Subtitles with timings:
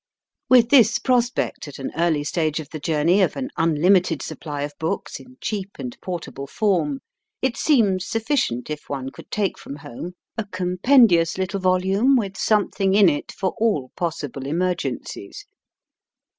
[0.49, 4.63] With this pro spect at an early stage of the journey of an unlimited supply
[4.63, 7.01] of books in cheap and port able form,
[7.39, 12.95] it seems sufficient if one could take from home a compendious little volume with something
[12.95, 15.45] in it for all possible emergencies.